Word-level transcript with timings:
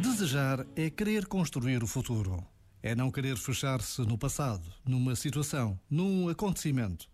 Desejar 0.00 0.66
é 0.76 0.90
querer 0.90 1.26
construir 1.26 1.82
o 1.82 1.86
futuro. 1.86 2.46
É 2.82 2.94
não 2.94 3.10
querer 3.10 3.36
fechar-se 3.36 4.02
no 4.02 4.16
passado, 4.16 4.70
numa 4.84 5.16
situação, 5.16 5.78
num 5.90 6.28
acontecimento. 6.28 7.08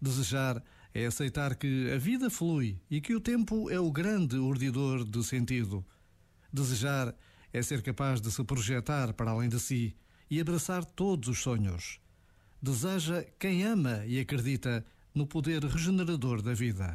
Desejar 0.00 0.62
é 0.94 1.06
aceitar 1.06 1.54
que 1.54 1.90
a 1.90 1.98
vida 1.98 2.30
flui 2.30 2.80
e 2.90 3.00
que 3.00 3.14
o 3.14 3.20
tempo 3.20 3.70
é 3.70 3.78
o 3.78 3.90
grande 3.90 4.36
urdidor 4.36 5.04
de 5.04 5.22
sentido. 5.24 5.84
Desejar 6.52 7.14
é 7.52 7.62
ser 7.62 7.82
capaz 7.82 8.20
de 8.20 8.30
se 8.30 8.42
projetar 8.44 9.12
para 9.14 9.30
além 9.30 9.48
de 9.48 9.60
si 9.60 9.96
e 10.30 10.40
abraçar 10.40 10.84
todos 10.84 11.28
os 11.28 11.40
sonhos. 11.40 12.00
Deseja 12.62 13.24
quem 13.38 13.64
ama 13.64 14.04
e 14.06 14.20
acredita 14.20 14.84
no 15.14 15.26
poder 15.26 15.64
regenerador 15.64 16.42
da 16.42 16.54
vida. 16.54 16.94